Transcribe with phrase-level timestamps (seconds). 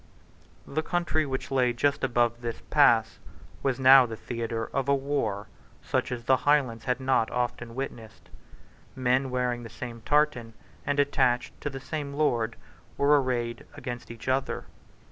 [0.65, 3.19] The country which lay just above this pass
[3.61, 5.47] was now the theatre of a war
[5.83, 8.31] such as the Highlands had not often witnessed.
[8.95, 10.55] Men wearing the same tartan,
[10.87, 12.55] and attached to the same lord,
[12.97, 14.65] were arrayed against each other.